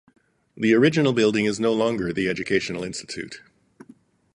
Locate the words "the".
0.57-0.73, 2.11-2.27